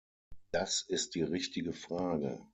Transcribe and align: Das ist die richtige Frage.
Das 0.49 0.81
ist 0.87 1.13
die 1.13 1.21
richtige 1.21 1.73
Frage. 1.73 2.41